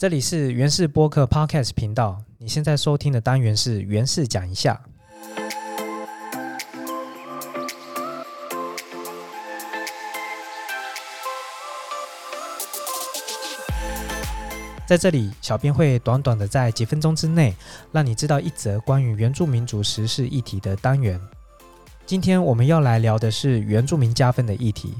[0.00, 4.80] 这里是原氏播客 Podcast 频道，你现在收听的单元是原氏讲一下。
[14.86, 17.54] 在这里，小编会短短的在几分钟之内，
[17.92, 21.20] 让你知道一则关于原住民族时事议题的单元。
[22.06, 24.94] 今天我们要来聊的是原住民加分的议题。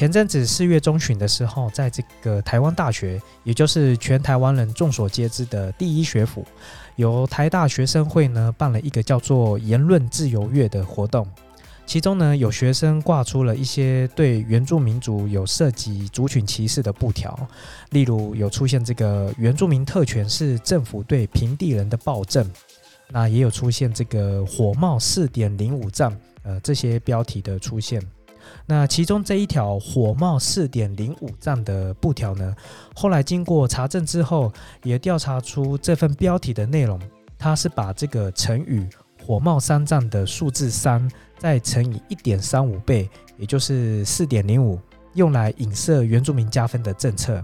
[0.00, 6.42] 前阵子四月中旬的时候，在这个台湾大学，也就是全台湾人众所皆知的第一学府，
[6.96, 11.28] 由台大学生会呢办了一个叫做“言论自由月”的活动。
[11.84, 17.38] 其中呢，有学生挂出了一些对原住民族有涉及族群歧视的布条，
[17.90, 22.50] 例如有出现这个原住民特权是政府对平地人的暴政，
[23.10, 28.02] 那也有出现这个火冒四点零五丈，呃，这些标题的出现。
[28.66, 32.54] 那其中这一条火冒四点零五丈的布条呢，
[32.94, 37.00] 后来经过查证之后，也调查出这份标题的内容，
[37.38, 38.88] 它是把这个成语
[39.24, 41.10] 火冒三丈的数字三。
[41.38, 44.78] 再乘以一点三五倍，也就是四点零五，
[45.14, 47.42] 用来影射原住民加分的政策。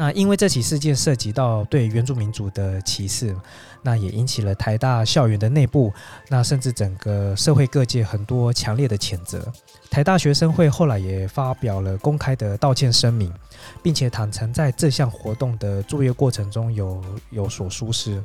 [0.00, 3.34] 那因为这起事件涉及到对原住民族的歧视，
[3.82, 5.92] 那也引起了台大校园的内部，
[6.28, 9.52] 那甚至整个社会各界很多强烈的谴责。
[9.90, 13.34] 台大学生会后来也发表了公开的道歉声明，
[13.82, 18.22] 并且坦诚在这项活动的作业过程中有有所疏失。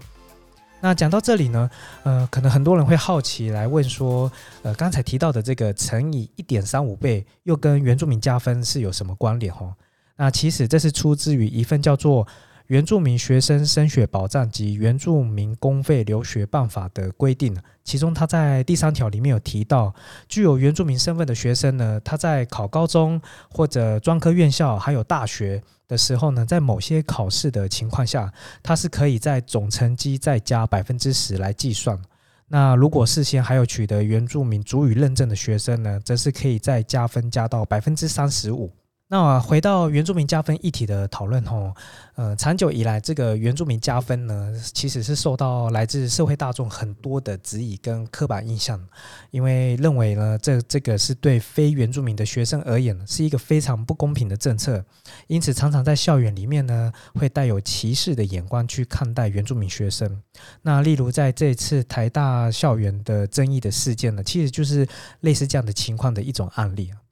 [0.79, 1.67] 那讲到这里呢，
[2.03, 9.51] 呃，可能很多人会好奇来问说，呃，刚才提到的这个乘以一点三五倍，又跟原住民加分是有什么关联？
[9.51, 9.73] 哈，
[10.15, 12.27] 那其实这是出自于一份叫做。
[12.67, 19.93] 原住民学生升学保障及原住民公费留学办法的规定，其中他在第三条里面有提到，
[20.29, 28.31] 具有原住民身份的学生呢，他在考高中或者专科院校还有大学的时候呢，在某些考试的情况下，
[28.63, 32.01] 他是可以在总成绩再加百分之十来计算。
[32.47, 38.71] 那如果事先还有取得原住民主语认证的学生呢，则是可以再加分加到百分之三十五。
[39.13, 41.71] 那回到原住民加分议题的讨论吼，
[42.15, 48.83] 呃，长久以来，这个原住民加分呢，其实是受到来自社会大众很多的质疑跟刻板印象，
[49.29, 54.83] 因为认为呢，这这个是对非原住民的学生而言是一个非常不公平的政策，
[55.27, 60.23] 因此常常在校园里面呢，会带有歧视的眼光去看待原住民学生。
[60.63, 64.87] 那例如在这次台大校园的争议的事件呢，其实就是
[65.19, 67.02] 类似这样的情况的一种案例啊。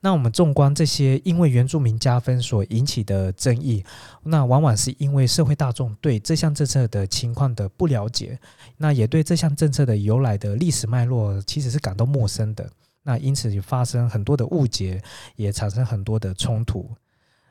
[0.00, 3.84] 那我们纵观这些因为原住民加分所引起的争议，
[4.22, 8.38] 那往往是因为社会大众对这项政策的情况的不了解，
[8.76, 12.70] 那也对这项政策的由来的历史脉络其实是感到陌生的，
[13.02, 15.02] 那因此就发生很多的误解，
[15.36, 16.88] 也产生很多的冲突。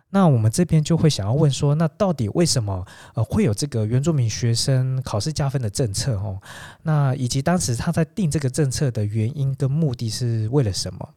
[0.09, 6.13] 那我们这边就会想要问说，那到底为什么呃会有这个原住民学生考试加分的政策？
[6.15, 6.39] 哦，
[6.83, 11.09] 那以及当时他在定这个政策的原因跟目的是为了什么？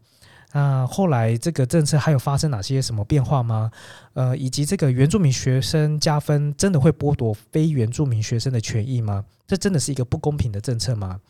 [0.53, 3.71] 那后来这个政策还有发生哪些什么变化吗？
[4.15, 9.25] 呃，以及这个原住民学生加分真的会剥夺非原住民学生的权益吗？
[9.47, 11.21] 这真的是一个不公平的政策吗？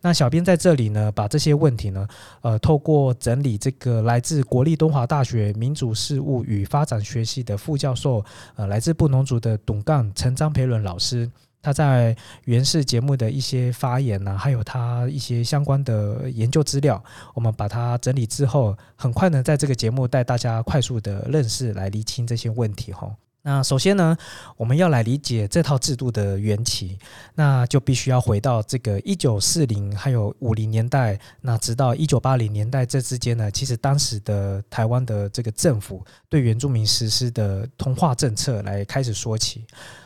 [0.00, 2.06] 那小编在这里呢，把这些问题呢，
[2.40, 8.24] 呃，透过整理这个来自国立东华大学民主事务与发展学系的副教授，
[8.56, 11.30] 呃，来自布农族的董杠陈张培伦老师。
[11.62, 12.14] 他在
[12.44, 17.02] 原氏节目的一些发言呢，还有他一些相关的研究资料，
[17.34, 23.08] 我们把它整理之后，很快呢，在这个节目带大家快速的认识，来厘清这些问题哈。
[23.44, 24.16] 那首先呢，
[24.56, 26.96] 我们要来理解这套制度的缘起，
[27.34, 39.64] 那就必须要回到这个一九四零还有五零年代，那直到一九八零年代这之间呢，其实当时的台湾的这个政府对原住民实施的同化政策来开始说起。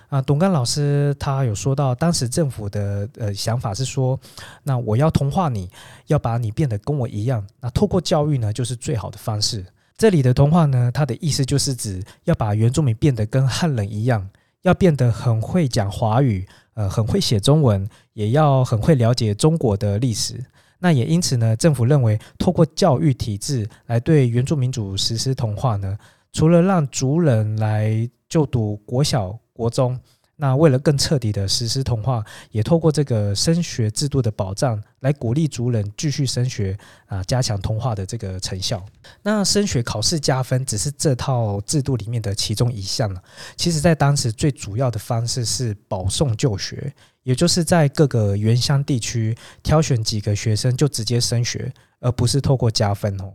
[0.09, 4.19] 啊，董刚老师他有说到，当时政府的呃想法是说，
[4.63, 5.69] 那我要同化你，
[6.07, 9.67] 要把你变得跟我一样，那透过教育呢，就是最好的方式。
[9.99, 14.29] 这里的同化呢，它的意思就是指要把原住民变得跟汉人一样，
[14.63, 20.39] 要变得很会讲华语，呃，很会写中文，也要很会了解中国的历史。
[20.79, 25.99] 那也因此呢，政府认为透过教育体制来对原住民族实施同化呢，
[26.33, 29.37] 除了让族人来就读国小。
[29.57, 29.99] 国中，
[30.37, 36.77] 那为了更彻底的实施同化，也透过这个升学制度的保障，来鼓励族人继续升学
[37.07, 38.85] 啊，加强同化的这个成效。
[39.23, 43.23] 那升学考试加分只是这套制度里面的其中一项了。
[43.57, 53.33] 其实，在当时最主要的方式是保送就学，也就是在各个原乡地区挑选几个学生就直接升学，而不是透过加分哦。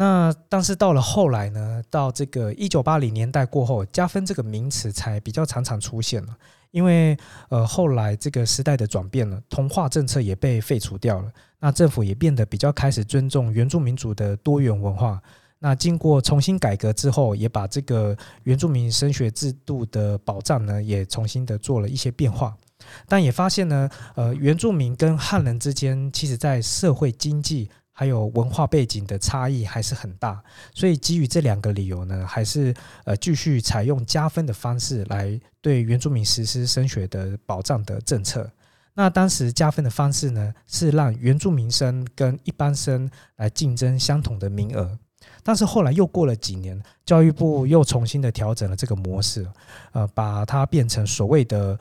[0.00, 6.28] 那但是到了后来呢，到这个一九八零年代过后，加分这个名词才比较常常出现了。
[6.70, 7.18] 因为
[7.48, 15.20] 呃后来这个时代的转变了，同化政策也被废除掉了，那政府也变得比较开始尊重原住民族的多元文化。
[15.58, 22.56] 那经过重新改革之后，也把这个原住民升学制度的保障呢，也重新的做了一些变化。
[23.08, 27.68] 但也发现呢，呃，原住民跟汉人之间，其实在社会经济。
[27.98, 30.40] 还有文化背景的差异还是很大，
[30.72, 32.72] 所以基于这两个理由呢，还是
[33.04, 38.48] 呃继续采用加分的方式来对原住民实施升学的保障的政策。
[38.94, 44.96] 那当时加分的方式呢，是让原住民生跟一般生来竞争相同的名额。
[45.42, 49.44] 但是后来又过了几年，教育部又重新的调整了这个模式，
[49.90, 51.76] 呃，把它变成所谓的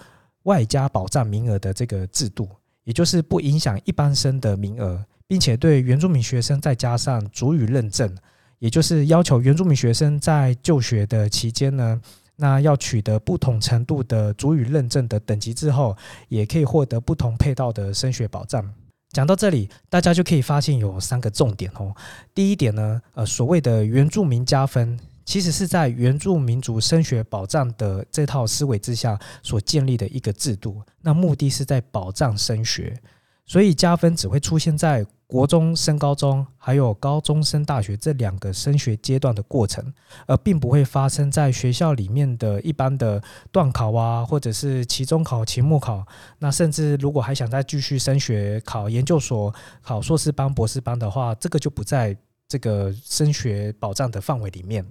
[0.46, 2.50] 外加保障名额的这个制度，
[2.86, 5.06] 也就是不影响一般生的名额。
[5.28, 8.16] 并且对原住民学生再加上主语认证，
[8.60, 12.02] 也就是要求原住民学生在就学的期间呢，
[12.38, 15.96] 那要取得不同程度的主语认证的等级之后，
[16.30, 18.74] 也可以获得不同配套的升学保障。
[19.12, 21.96] 讲到这里，大家就可以发现有三个重点哦。
[22.34, 32.98] 第一点呢，呃，所谓的原住民加分，其实是在原住民族升学保障的这套思维之下所建立的一个制度，那目的是在保障升学。
[33.46, 39.94] 所以加分只会出现在国中升高中，还有高中升大学这两个升学阶段的过程，
[40.26, 43.22] 而并不会发生在学校里面的一般的
[43.52, 46.06] 段考啊，或者是期中考、期末考。
[46.40, 52.16] 那甚至如果还想再继续升学、考研究所、考硕士班、博士班的话，这个就不在
[52.48, 54.86] 这个升学保障的范围里面。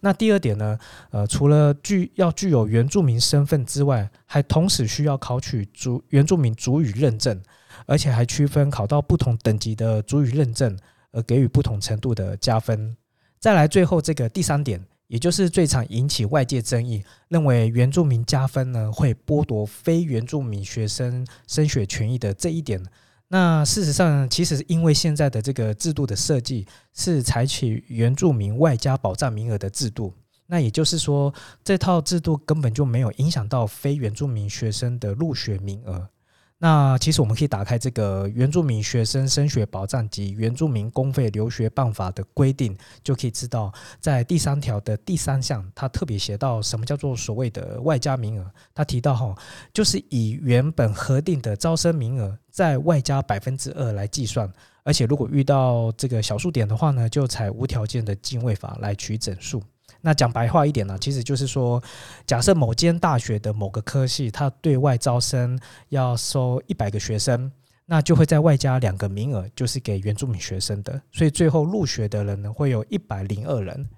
[0.00, 0.78] 那第二点呢，
[1.10, 7.42] 呃，除了具要具有原住民身份之外，还同时需要考取主原住民主语认证。
[7.86, 10.76] 而且还区分考到不同等级的主语认证，
[11.12, 12.96] 而给予不同程度的加分。
[13.38, 22.82] 再来，最后这个第三点，也就是最常引起外界争议，认为原住民加分呢会剥夺非原住民学生升学权益的这一点。
[23.28, 30.14] 那事实上，其实是因为现在的这个制度的设计是采取原住民外加保障名额的制度，
[30.46, 31.34] 那也就是说，
[31.64, 36.08] 这套制度根本就没有影响到非原住民学生的入学名额。
[36.64, 43.70] 那其实我们可以打开这个原住民学生升学保障及原住民公费留学办法的规定，就可以知道，
[44.00, 48.50] 在第三条的第三项，它特别写到什么叫做所谓的外加名额。
[48.74, 49.36] 他提到哈，
[49.74, 54.50] 就是以原本核定的招生名额再外加百分之二来计算，
[54.84, 59.62] 而且如果遇到这个小数点的话呢，就采无条件的进位法来取整数。
[60.00, 61.82] 那讲白话一点呢，其实就是说，
[62.26, 65.58] 假设某间大学的某个科系，它对外招生
[65.88, 67.50] 要收一百个学生，
[67.86, 73.88] 那就会在外加两个名额，就是给原住民学生的，所以最后入学的人呢，会有一百零二人。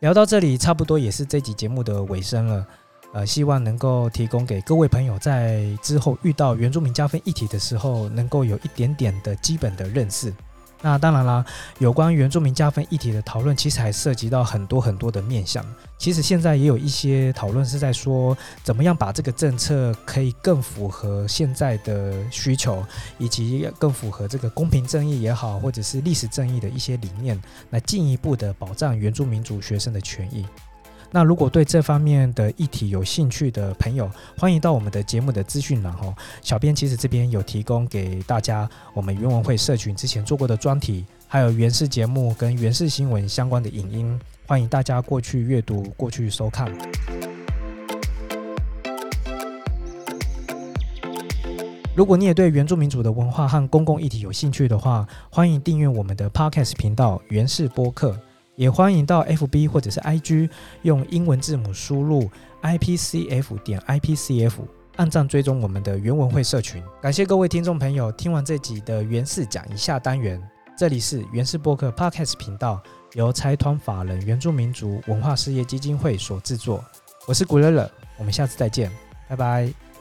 [0.00, 2.66] 聊到这里，差不多也是这集节目的尾声了。
[3.12, 10.32] 呃，希望能够提供给各位朋友，在之后遇到原住民加分议题的时候，能够有一点点的基本的认识。
[10.82, 11.44] 那当然啦，
[11.78, 15.64] 有关原住民加分议题的讨论，其实还涉及到很多很多的面向。
[15.96, 22.84] 其实现在也有一些讨论是在说，怎么样把这个政策可以更符合现在的需求，
[23.18, 27.40] 以及更符合这个公平正义也好，或者是历史正义的一些理念，
[27.70, 30.44] 来进一步的保障原住民族学生的权益。
[31.14, 36.14] 那如果对这方面的议题有兴趣的朋友，欢迎到我们的节目的资讯栏哦。
[36.40, 46.72] 小编其实这边有提供给大家我们原文会社群之前做过的专题，还有原视节目跟原视新闻相关的影音，欢迎大家过去阅读、过去收看。
[51.94, 58.18] 如果你也对原住民族的文化和公共议题有兴趣的话，欢迎订阅我们的 Podcast 频道原视播客。
[58.54, 60.50] 也欢迎到 FB 或者是 IG
[60.82, 62.30] 用英文字母输入
[62.62, 64.52] IPCF 点 IPCF，
[64.96, 66.82] 按赞追踪我们的原文会社群。
[67.00, 70.42] 感谢各位听众朋友听完这集的原氏讲一下单元，
[70.76, 72.82] 这里是原氏播客 Podcast 频道，
[73.14, 76.84] 由财团法人原住民族文化事业基金会所制作。
[77.26, 78.90] 我是古乐乐，我们下次再见，
[79.28, 79.91] 拜拜。